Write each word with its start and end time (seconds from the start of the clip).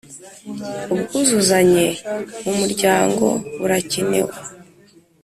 ubwuzuzanye 0.93 1.85
mu 2.43 2.53
muryango.burakenewe 2.59 4.33